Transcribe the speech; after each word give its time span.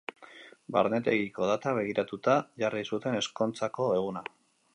Barnetegiko 0.77 1.49
datak 1.49 1.77
begiratuta 1.81 2.39
jarri 2.65 2.85
zuten 2.93 3.19
ezkontzako 3.21 3.93
eguna. 4.01 4.27